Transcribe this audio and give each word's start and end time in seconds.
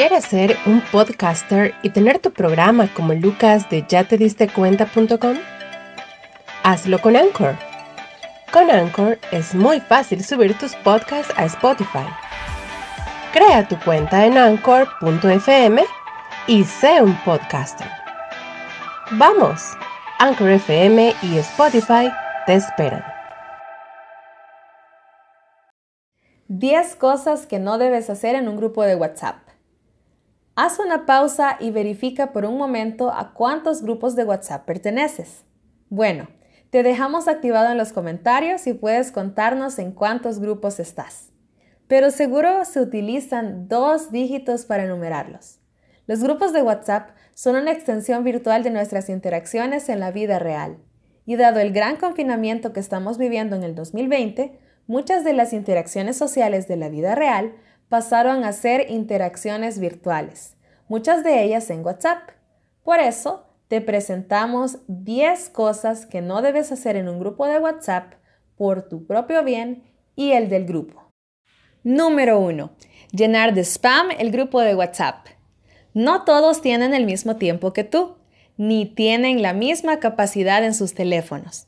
¿Quieres 0.00 0.24
ser 0.24 0.56
un 0.64 0.80
podcaster 0.80 1.74
y 1.82 1.90
tener 1.90 2.20
tu 2.20 2.32
programa 2.32 2.88
como 2.94 3.12
Lucas 3.12 3.68
de 3.68 3.84
ya 3.86 4.02
te 4.02 4.16
diste 4.16 4.48
cuenta.com? 4.48 5.36
Hazlo 6.62 6.98
con 7.02 7.16
Anchor. 7.16 7.54
Con 8.50 8.70
Anchor 8.70 9.18
es 9.30 9.54
muy 9.54 9.78
fácil 9.78 10.24
subir 10.24 10.56
tus 10.56 10.74
podcasts 10.76 11.34
a 11.36 11.44
Spotify. 11.44 12.06
Crea 13.34 13.68
tu 13.68 13.78
cuenta 13.80 14.24
en 14.24 14.38
anchor.fm 14.38 15.84
y 16.46 16.64
sé 16.64 17.02
un 17.02 17.14
podcaster. 17.16 17.86
Vamos, 19.10 19.60
Anchor 20.18 20.48
FM 20.48 21.14
y 21.24 21.36
Spotify 21.36 22.10
te 22.46 22.54
esperan. 22.54 23.04
10 26.48 26.96
cosas 26.96 27.44
que 27.44 27.58
no 27.58 27.76
debes 27.76 28.08
hacer 28.08 28.34
en 28.34 28.48
un 28.48 28.56
grupo 28.56 28.82
de 28.82 28.96
WhatsApp. 28.96 29.49
Haz 30.62 30.78
una 30.78 31.06
pausa 31.06 31.56
y 31.58 31.70
verifica 31.70 32.32
por 32.32 32.44
un 32.44 32.58
momento 32.58 33.10
a 33.10 33.32
cuántos 33.32 33.80
grupos 33.80 34.14
de 34.14 34.24
WhatsApp 34.24 34.66
perteneces. 34.66 35.42
Bueno, 35.88 36.28
te 36.68 36.82
dejamos 36.82 37.28
activado 37.28 37.70
en 37.70 37.78
los 37.78 37.94
comentarios 37.94 38.66
y 38.66 38.74
puedes 38.74 39.10
contarnos 39.10 39.78
en 39.78 39.92
cuántos 39.92 40.38
grupos 40.38 40.78
estás. 40.78 41.30
Pero 41.88 42.10
seguro 42.10 42.66
se 42.66 42.82
utilizan 42.82 43.68
dos 43.68 44.12
dígitos 44.12 44.66
para 44.66 44.84
enumerarlos. 44.84 45.60
Los 46.06 46.22
grupos 46.22 46.52
de 46.52 46.60
WhatsApp 46.60 47.12
son 47.34 47.56
una 47.56 47.72
extensión 47.72 48.22
virtual 48.22 48.62
de 48.62 48.68
nuestras 48.68 49.08
interacciones 49.08 49.88
en 49.88 49.98
la 49.98 50.10
vida 50.10 50.38
real. 50.38 50.76
Y 51.24 51.36
dado 51.36 51.60
el 51.60 51.72
gran 51.72 51.96
confinamiento 51.96 52.74
que 52.74 52.80
estamos 52.80 53.16
viviendo 53.16 53.56
en 53.56 53.62
el 53.62 53.74
2020, 53.74 54.60
muchas 54.86 55.24
de 55.24 55.32
las 55.32 55.54
interacciones 55.54 56.18
sociales 56.18 56.68
de 56.68 56.76
la 56.76 56.90
vida 56.90 57.14
real 57.14 57.54
pasaron 57.90 58.44
a 58.44 58.52
ser 58.52 58.88
interacciones 58.88 59.80
virtuales, 59.80 60.56
muchas 60.88 61.24
de 61.24 61.42
ellas 61.42 61.68
en 61.70 61.84
WhatsApp. 61.84 62.30
Por 62.84 63.00
eso, 63.00 63.44
te 63.66 63.80
presentamos 63.80 64.78
10 64.86 65.50
cosas 65.50 66.06
que 66.06 66.22
no 66.22 66.40
debes 66.40 66.72
hacer 66.72 66.96
en 66.96 67.08
un 67.08 67.18
grupo 67.18 67.46
de 67.46 67.58
WhatsApp 67.58 68.14
por 68.56 68.88
tu 68.88 69.06
propio 69.06 69.42
bien 69.44 69.82
y 70.14 70.32
el 70.32 70.48
del 70.48 70.66
grupo. 70.66 71.10
Número 71.82 72.38
1. 72.38 72.70
Llenar 73.10 73.54
de 73.54 73.64
spam 73.64 74.10
el 74.16 74.30
grupo 74.30 74.60
de 74.60 74.76
WhatsApp. 74.76 75.26
No 75.92 76.24
todos 76.24 76.62
tienen 76.62 76.94
el 76.94 77.06
mismo 77.06 77.36
tiempo 77.36 77.72
que 77.72 77.82
tú, 77.82 78.18
ni 78.56 78.86
tienen 78.86 79.42
la 79.42 79.52
misma 79.52 79.98
capacidad 79.98 80.62
en 80.64 80.74
sus 80.74 80.94
teléfonos. 80.94 81.66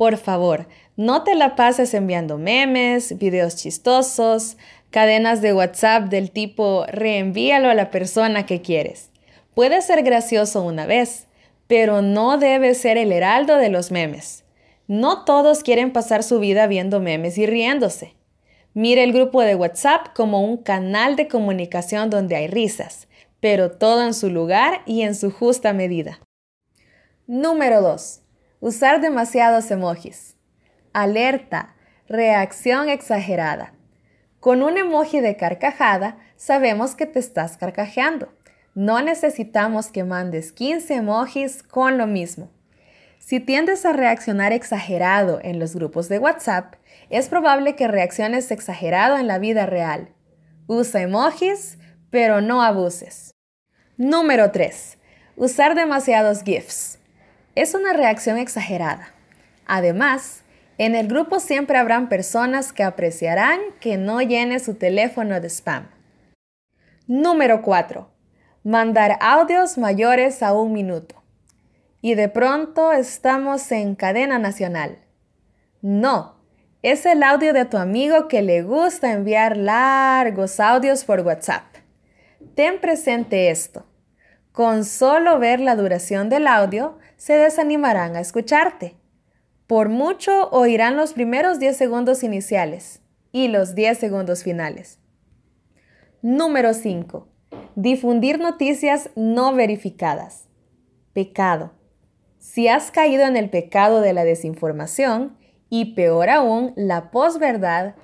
Por 0.00 0.16
favor, 0.16 0.66
no 0.96 1.24
te 1.24 1.34
la 1.34 1.56
pases 1.56 1.92
enviando 1.92 2.38
memes, 2.38 3.18
videos 3.18 3.56
chistosos, 3.56 4.56
cadenas 4.90 5.40
de 5.40 5.54
WhatsApp 5.54 6.08
del 6.08 6.30
tipo 6.30 6.84
reenvíalo 6.88 7.68
a 7.68 7.74
la 7.74 7.90
persona 7.90 8.46
que 8.46 8.60
quieres. 8.60 9.10
Puede 9.54 9.82
ser 9.82 10.02
gracioso 10.02 10.62
una 10.62 10.86
vez, 10.86 11.26
pero 11.66 12.02
no 12.02 12.38
debe 12.38 12.74
ser 12.74 12.98
el 12.98 13.12
heraldo 13.12 13.56
de 13.56 13.68
los 13.68 13.90
memes. 13.90 14.44
No 14.88 15.24
todos 15.24 15.62
quieren 15.62 15.92
pasar 15.92 16.22
su 16.22 16.40
vida 16.40 16.66
viendo 16.66 17.00
memes 17.00 17.38
y 17.38 17.46
riéndose. 17.46 18.16
Mire 18.74 19.04
el 19.04 19.12
grupo 19.12 19.42
de 19.42 19.54
WhatsApp 19.54 20.08
como 20.14 20.42
un 20.42 20.56
canal 20.56 21.16
de 21.16 21.28
comunicación 21.28 22.10
donde 22.10 22.36
hay 22.36 22.48
risas, 22.48 23.08
pero 23.40 23.70
todo 23.70 24.04
en 24.04 24.14
su 24.14 24.30
lugar 24.30 24.82
y 24.86 25.02
en 25.02 25.14
su 25.14 25.30
justa 25.30 25.72
medida. 25.72 26.20
Número 27.26 27.80
2. 27.80 28.20
Usar 28.60 29.00
demasiados 29.00 29.70
emojis. 29.70 30.36
Alerta. 30.92 31.74
Reacción 32.08 32.88
exagerada. 32.88 33.72
Con 34.40 34.62
un 34.62 34.78
emoji 34.78 35.20
de 35.20 35.36
carcajada 35.36 36.16
sabemos 36.36 36.94
que 36.94 37.04
te 37.04 37.18
estás 37.18 37.58
carcajeando. 37.58 38.32
No 38.74 39.02
necesitamos 39.02 39.88
que 39.88 40.02
mandes 40.02 40.52
15 40.52 40.94
emojis 40.94 41.62
con 41.62 41.98
lo 41.98 42.06
mismo. 42.06 42.50
Si 43.18 43.38
tiendes 43.38 43.84
a 43.84 43.92
reaccionar 43.92 44.54
exagerado 44.54 45.40
en 45.42 45.58
los 45.58 45.74
grupos 45.74 46.08
de 46.08 46.18
WhatsApp, 46.18 46.76
es 47.10 47.28
probable 47.28 47.76
que 47.76 47.86
reacciones 47.86 48.50
exagerado 48.50 49.18
en 49.18 49.26
la 49.26 49.38
vida 49.38 49.66
real. 49.66 50.08
Usa 50.66 51.02
emojis, 51.02 51.78
pero 52.08 52.40
no 52.40 52.62
abuses. 52.62 53.34
Número 53.98 54.52
3. 54.52 54.96
Usar 55.36 55.74
demasiados 55.74 56.42
GIFs 56.44 56.98
es 57.54 57.74
una 57.74 57.92
reacción 57.92 58.38
exagerada. 58.38 59.12
Además, 59.66 60.39
en 60.80 60.94
el 60.94 61.08
grupo 61.08 61.40
siempre 61.40 61.76
habrán 61.76 62.08
personas 62.08 62.72
que 62.72 62.82
apreciarán 62.82 63.60
que 63.82 63.98
no 63.98 64.22
llene 64.22 64.58
su 64.60 64.76
teléfono 64.76 65.38
de 65.38 65.50
spam. 65.50 65.90
Número 67.06 67.60
4. 67.60 68.10
Mandar 68.64 69.18
audios 69.20 69.76
mayores 69.76 70.42
a 70.42 70.54
un 70.54 70.72
minuto. 70.72 71.22
Y 72.00 72.14
de 72.14 72.30
pronto 72.30 72.92
estamos 72.92 73.70
en 73.72 73.94
cadena 73.94 74.38
nacional. 74.38 75.00
No, 75.82 76.40
es 76.80 77.04
el 77.04 77.24
audio 77.24 77.52
de 77.52 77.66
tu 77.66 77.76
amigo 77.76 78.26
que 78.26 78.40
le 78.40 78.62
gusta 78.62 79.12
enviar 79.12 79.58
largos 79.58 80.60
audios 80.60 81.04
por 81.04 81.20
WhatsApp. 81.20 81.64
Ten 82.54 82.80
presente 82.80 83.50
esto. 83.50 83.84
Con 84.50 84.86
solo 84.86 85.38
ver 85.38 85.60
la 85.60 85.76
duración 85.76 86.30
del 86.30 86.46
audio, 86.46 86.98
se 87.18 87.34
desanimarán 87.34 88.16
a 88.16 88.20
escucharte. 88.20 88.99
Por 89.70 89.88
mucho 89.88 90.48
oirán 90.50 90.96
los 90.96 91.12
primeros 91.12 91.60
10 91.60 91.76
segundos 91.76 92.24
iniciales 92.24 93.02
y 93.30 93.46
los 93.46 93.76
10 93.76 93.98
segundos 93.98 94.42
finales. 94.42 94.98
Número 96.22 96.74
5. 96.74 97.28
Difundir 97.76 98.40
noticias 98.40 99.10
no 99.14 99.54
verificadas. 99.54 100.48
Pecado. 101.12 101.70
Si 102.40 102.66
has 102.66 102.90
caído 102.90 103.22
en 103.28 103.36
el 103.36 103.48
pecado 103.48 104.00
de 104.00 104.12
la 104.12 104.24
desinformación 104.24 105.36
y 105.68 105.94
peor 105.94 106.30
aún, 106.30 106.72
la 106.74 107.12
posverdad, 107.12 107.94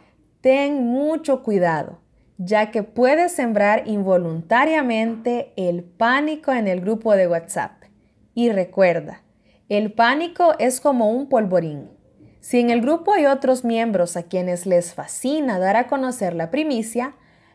ten 0.43 0.84
mucho 0.84 1.43
cuidado, 1.43 1.99
ya 2.38 2.71
que 2.71 2.84
puedes 2.84 3.32
sembrar 3.32 3.88
involuntariamente 3.88 5.53
el 5.56 5.82
pánico 5.82 6.53
en 6.53 6.69
el 6.69 6.81
grupo 6.81 7.16
de 7.16 7.26
WhatsApp. 7.26 7.72
Y 8.34 8.53
recuerda, 8.53 9.25
el 9.69 9.93
pánico 9.93 10.54
es 10.59 10.81
como 10.81 11.10
un 11.10 11.28
polvorín. 11.28 11.91
Si 12.41 12.60
en 12.60 12.71
el 12.71 12.81
grupo 12.81 13.12
hay 13.12 13.27
otros 13.27 13.65
miembros 13.65 14.16
a 14.16 14.22
quienes 14.22 14.66
les 14.66 14.94
fascina 14.94 15.59
dar 15.59 15.75
a 15.75 15.88
conocer 15.88 16.34
la 16.34 16.50
primicia, 16.50 17.15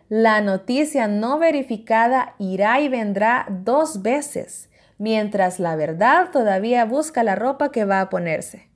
la 0.10 0.42
noticia 0.42 1.08
no 1.08 1.40
verificada 1.40 2.36
irá 2.38 2.82
y 2.82 2.90
vendrá 2.90 3.48
dos 3.50 4.02
veces, 4.02 4.70
mientras 4.98 5.60
la 5.60 5.78
verdad 5.78 6.32
todavía 6.32 6.84
busca 6.84 7.24
la 7.24 7.36
ropa 7.36 7.72
que 7.72 7.86
va 7.86 8.02
a 8.02 8.10
ponerse. 8.10 8.70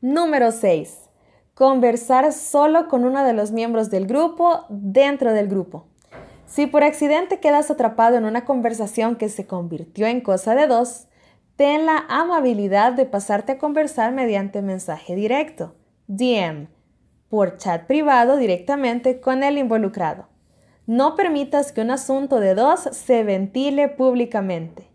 Número 0.00 0.50
6. 0.50 1.08
Conversar 1.54 2.32
solo 2.32 2.88
con 2.88 3.04
uno 3.04 3.24
de 3.24 3.32
los 3.32 3.52
miembros 3.52 3.90
del 3.90 4.08
grupo 4.08 4.66
dentro 4.70 5.32
del 5.32 5.46
grupo. 5.46 5.86
Si 6.46 6.66
por 6.66 6.82
accidente 6.82 7.38
quedas 7.38 7.70
atrapado 7.70 8.16
en 8.16 8.24
una 8.24 8.44
conversación 8.44 9.14
que 9.14 9.28
se 9.28 9.46
convirtió 9.46 10.08
en 10.08 10.20
cosa 10.20 10.56
de 10.56 10.66
dos, 10.66 11.06
ten 11.60 11.84
la 11.84 12.06
amabilidad 12.08 12.94
de 12.94 13.04
pasarte 13.04 13.52
a 13.52 13.58
conversar 13.58 14.14
mediante 14.14 14.62
mensaje 14.62 15.14
directo, 15.14 15.74
DM, 16.06 16.68
por 17.28 17.58
chat 17.58 17.84
privado 17.86 18.38
directamente 18.38 19.20
con 19.20 19.42
el 19.42 19.58
involucrado. 19.58 20.30
No 20.86 21.16
permitas 21.16 21.72
que 21.72 21.82
un 21.82 21.90
asunto 21.90 22.40
de 22.40 22.54
dos 22.54 22.88
se 22.92 23.24
ventile 23.24 23.88
públicamente, 23.88 24.88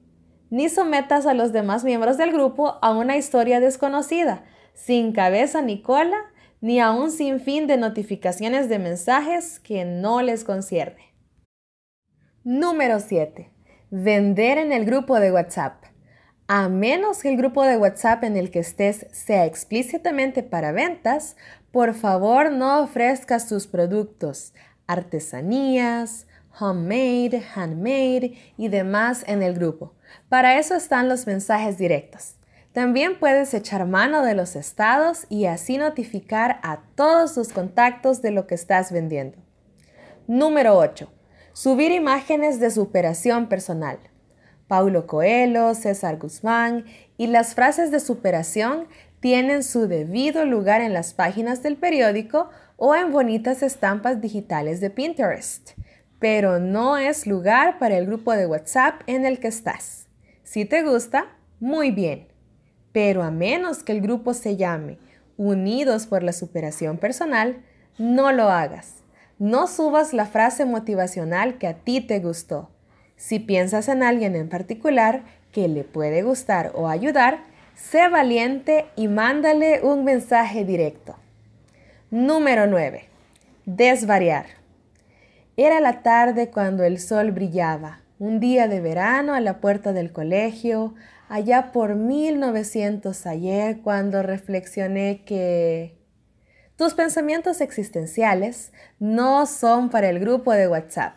ni 0.49 0.67
sometas 0.67 1.27
a 1.27 1.35
los 1.35 1.53
demás 1.53 1.83
miembros 1.83 2.17
del 2.17 2.31
grupo 2.31 2.79
a 2.81 2.97
una 2.97 3.15
historia 3.15 3.59
desconocida, 3.59 4.43
sin 4.73 5.11
cabeza 5.11 5.61
ni 5.61 5.83
cola, 5.83 6.17
ni 6.61 6.79
a 6.79 6.89
un 6.89 7.11
sinfín 7.11 7.67
de 7.67 7.77
notificaciones 7.77 8.69
de 8.69 8.79
mensajes 8.79 9.59
que 9.59 9.85
no 9.85 10.23
les 10.23 10.44
concierne. 10.44 11.13
Número 12.44 13.00
7. 13.00 13.51
Vender 13.91 14.57
en 14.57 14.71
el 14.71 14.85
grupo 14.85 15.19
de 15.19 15.31
WhatsApp. 15.31 15.94
A 16.47 16.69
menos 16.69 17.24
que 17.24 17.30
el 17.30 17.38
grupo 17.38 17.63
de 17.63 17.75
WhatsApp 17.75 18.24
en 18.24 18.38
el 18.38 18.51
que 18.51 18.59
estés 18.59 19.07
sea 19.12 19.45
explícitamente 19.45 20.44
para 20.44 20.71
ventas, 20.71 21.38
por 21.71 21.95
favor 21.95 22.51
no 22.51 22.83
ofrezcas 22.83 23.47
tus 23.47 23.65
productos, 23.65 24.53
artesanías, 24.86 26.27
homemade, 26.59 27.44
handmade 27.56 28.38
y 28.57 28.68
demás 28.68 29.24
en 29.25 29.42
el 29.42 29.56
grupo. 29.56 29.95
Para 30.30 30.59
eso 30.59 30.75
están 30.75 31.09
los 31.09 31.25
mensajes 31.25 31.80
directos. 31.80 32.36
También 32.74 33.18
puedes 33.18 33.56
echar 33.56 33.88
mano 33.88 34.21
de 34.21 34.36
los 34.36 34.56
estados 34.56 35.25
y 35.30 35.45
así 35.45 35.80
notificar 35.80 36.59
a 36.62 36.81
todos 36.94 37.33
tus 37.33 37.53
contactos 37.53 38.21
de 38.21 38.30
lo 38.30 38.45
que 38.45 38.53
estás 38.53 38.92
vendiendo. 38.92 39.39
Número 40.27 40.77
8. 40.77 41.12
Subir 41.53 41.92
imágenes 41.92 42.59
de 42.59 42.69
superación 42.69 43.47
personal. 43.47 43.97
Paulo 44.67 45.07
Coelho, 45.07 45.75
César 45.75 46.17
Guzmán 46.17 46.85
y 47.17 47.27
las 47.27 47.56
frases 47.56 47.91
de 47.91 48.00
superación 48.00 48.88
tienen 49.19 49.63
su 49.63 49.88
debido 49.88 50.45
lugar 50.45 50.81
en 50.81 50.94
las 50.94 51.13
páginas 51.13 51.63
del 51.63 51.77
periódico 51.77 52.50
o 52.77 52.95
en 52.95 53.12
bonitas 53.12 53.63
estampas 53.63 54.21
digitales 54.21 54.79
de 54.81 54.89
Pinterest. 54.89 55.71
pero 56.19 56.59
no 56.59 56.97
es 56.97 57.27
lugar 57.27 57.77
para 57.77 57.97
el 57.97 58.06
grupo 58.06 58.31
de 58.31 58.47
WhatsApp 58.47 59.01
en 59.06 59.25
el 59.25 59.39
que 59.39 59.47
estás. 59.47 60.07
Si 60.44 60.65
te 60.65 60.81
gusta, 60.81 61.27
muy 61.59 61.91
bien, 61.91 62.27
pero 62.91 63.23
a 63.23 63.31
menos 63.31 63.83
que 63.83 63.91
el 63.91 64.01
grupo 64.01 64.33
se 64.33 64.56
llame 64.56 64.97
Unidos 65.38 66.07
por 66.07 66.23
la 66.23 66.33
Superación 66.33 66.97
Personal, 66.97 67.63
no 67.97 68.31
lo 68.31 68.50
hagas. 68.50 69.03
No 69.38 69.68
subas 69.68 70.13
la 70.13 70.25
frase 70.25 70.65
motivacional 70.65 71.57
que 71.57 71.68
a 71.68 71.73
ti 71.73 72.00
te 72.00 72.19
gustó. 72.19 72.69
Si 73.17 73.39
piensas 73.39 73.88
en 73.88 74.03
alguien 74.03 74.35
en 74.35 74.50
particular 74.50 75.23
que 75.51 75.67
le 75.67 75.83
puede 75.83 76.23
gustar 76.23 76.71
o 76.75 76.89
ayudar, 76.89 77.39
sé 77.75 78.07
valiente 78.09 78.85
y 78.95 79.07
mándale 79.07 79.81
un 79.83 80.03
mensaje 80.03 80.65
directo. 80.65 81.15
Número 82.12 82.67
9. 82.67 83.06
Desvariar. 83.65 84.45
Era 85.57 85.79
la 85.79 86.01
tarde 86.01 86.50
cuando 86.50 86.83
el 86.83 87.00
sol 87.00 87.31
brillaba, 87.31 88.01
un 88.19 88.39
día 88.39 88.67
de 88.67 88.81
verano 88.81 89.33
a 89.33 89.39
la 89.39 89.61
puerta 89.61 89.94
del 89.94 90.11
colegio, 90.11 90.94
allá 91.29 91.71
por 91.71 91.95
1900 91.95 93.25
ayer, 93.25 93.79
cuando 93.81 94.21
reflexioné 94.21 95.23
que 95.25 95.97
tus 96.75 96.94
pensamientos 96.94 97.61
existenciales 97.61 98.73
no 99.00 99.45
son 99.45 99.89
para 99.89 100.09
el 100.09 100.19
grupo 100.19 100.51
de 100.51 100.68
WhatsApp, 100.68 101.15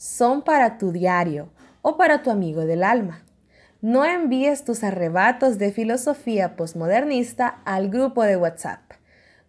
son 0.00 0.40
para 0.40 0.78
tu 0.78 0.92
diario 0.92 1.52
o 1.82 1.98
para 1.98 2.22
tu 2.22 2.30
amigo 2.30 2.64
del 2.64 2.84
alma. 2.84 3.22
No 3.82 4.06
envíes 4.06 4.64
tus 4.64 4.82
arrebatos 4.82 5.58
de 5.58 5.72
filosofía 5.72 6.56
posmodernista 6.56 7.60
al 7.66 7.90
grupo 7.90 8.22
de 8.22 8.38
WhatsApp. 8.38 8.80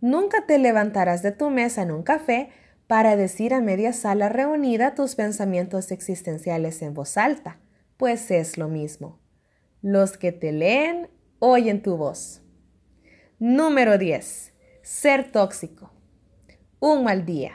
Nunca 0.01 0.45
te 0.45 0.59
levantarás 0.59 1.24
de 1.24 1.31
tu 1.31 1.50
mesa 1.50 1.83
en 1.83 1.92
un 1.92 2.03
café 2.03 2.50
para 2.86 3.15
decir 3.15 3.53
a 3.53 3.62
media 3.62 3.94
sala 3.94 4.27
reunida 4.27 4.94
tus 4.94 5.15
pensamientos 5.15 5.89
existenciales 5.89 6.81
en 6.81 6.95
voz 6.95 7.15
alta, 7.15 7.57
pues 7.95 8.30
es 8.30 8.57
lo 8.57 8.68
mismo. 8.68 9.21
Los 9.81 10.18
que 10.18 10.33
te 10.33 10.51
leen 10.51 11.09
oyen 11.39 11.81
tu 11.81 11.95
voz. 11.95 12.42
Número 13.39 13.97
10. 13.97 14.51
Ser 14.81 15.31
tóxico. 15.31 15.94
Un 16.81 17.06
mal 17.06 17.25
día. 17.25 17.54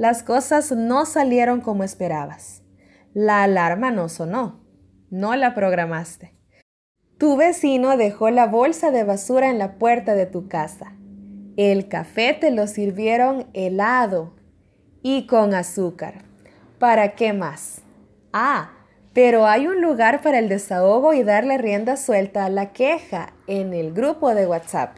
Las 0.00 0.22
cosas 0.22 0.72
no 0.72 1.04
salieron 1.04 1.60
como 1.60 1.84
esperabas. 1.84 2.62
La 3.12 3.42
alarma 3.42 3.90
no 3.90 4.08
sonó 4.08 4.60
no 5.10 5.34
la 5.34 5.54
programaste. 5.54 6.32
Tu 7.18 7.36
vecino 7.36 7.96
dejó 7.96 8.30
la 8.30 8.46
bolsa 8.46 8.90
de 8.90 9.04
basura 9.04 9.50
en 9.50 9.58
la 9.58 9.74
puerta 9.74 10.14
de 10.14 10.24
tu 10.24 10.48
casa. 10.48 10.94
El 11.56 11.88
café 11.88 12.32
te 12.32 12.50
lo 12.50 12.66
sirvieron 12.66 13.48
helado 13.52 14.32
y 15.02 15.26
con 15.26 15.52
azúcar. 15.52 16.24
¿Para 16.78 17.14
qué 17.16 17.32
más? 17.32 17.82
Ah, 18.32 18.70
pero 19.12 19.46
hay 19.46 19.66
un 19.66 19.82
lugar 19.82 20.22
para 20.22 20.38
el 20.38 20.48
desahogo 20.48 21.12
y 21.12 21.24
darle 21.24 21.58
rienda 21.58 21.96
suelta 21.96 22.44
a 22.44 22.50
la 22.50 22.72
queja 22.72 23.34
en 23.48 23.74
el 23.74 23.92
grupo 23.92 24.34
de 24.34 24.46
WhatsApp. 24.46 24.96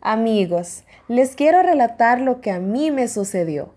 Amigos, 0.00 0.84
les 1.08 1.36
quiero 1.36 1.62
relatar 1.62 2.20
lo 2.20 2.40
que 2.40 2.52
a 2.52 2.60
mí 2.60 2.90
me 2.90 3.08
sucedió. 3.08 3.74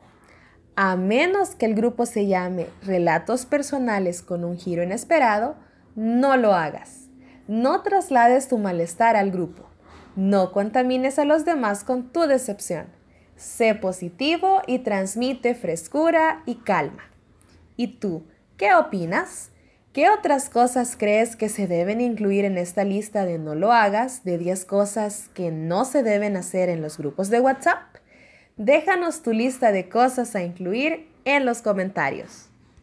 A 0.76 0.96
menos 0.96 1.54
que 1.54 1.68
el 1.68 1.76
grupo 1.76 2.08
se 2.08 2.26
llame 2.26 2.68
Relatos 2.84 3.46
Personales 3.46 4.24
con 4.24 4.44
un 4.44 4.58
giro 4.58 4.82
inesperado, 4.82 5.56
no 5.96 6.36
lo 6.36 6.56
hagas. 6.56 7.10
No 7.48 7.84
traslades 7.84 8.48
tu 8.48 8.58
malestar 8.58 9.16
al 9.16 9.30
grupo. 9.30 9.70
No 10.16 10.52
contamines 10.52 11.20
a 11.20 11.26
los 11.26 11.46
demás 11.46 11.84
con 11.84 12.12
tu 12.12 12.22
decepción. 12.22 12.88
Sé 13.36 13.76
positivo 13.76 14.62
y 14.66 14.80
transmite 14.80 15.54
frescura 15.54 16.42
y 16.48 16.56
calma. 16.56 17.04
¿Y 17.78 18.00
tú, 18.00 18.26
qué 18.58 18.74
opinas? 18.74 19.52
¿Qué 19.92 20.10
otras 20.10 20.50
cosas 20.50 20.96
crees 20.98 21.36
que 21.36 21.50
se 21.50 21.68
deben 21.68 22.02
incluir 22.02 22.46
en 22.46 22.58
esta 22.58 22.84
lista 22.84 23.26
de 23.26 23.38
no 23.38 23.54
lo 23.54 23.72
hagas 23.72 24.24
de 24.24 24.40
10 24.40 24.66
cosas 24.66 25.30
que 25.36 25.52
no 25.52 25.86
se 25.86 26.02
deben 26.02 26.36
hacer 26.36 26.70
en 26.70 26.82
los 26.82 26.98
grupos 26.98 27.30
de 27.30 27.42
WhatsApp? 27.42 27.98
Déjanos 28.58 29.24
tu 29.24 29.34
lista 29.34 29.72
de 29.72 29.90
cosas 29.90 30.36
a 30.36 30.44
incluir 30.44 31.08
en 31.26 31.44
los 31.44 31.64
comentarios. 31.64 32.53